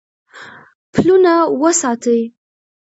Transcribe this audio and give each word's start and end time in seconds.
پلونه 0.93 1.33
وساتئ 1.61 2.19